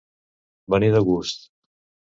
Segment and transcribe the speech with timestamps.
[0.75, 1.49] Venir de gust.